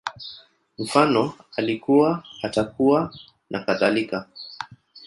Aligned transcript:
Mfano, 0.79 1.33
Alikuwa, 1.57 2.23
Atakuwa, 2.43 3.13
nakadhalika 3.49 4.27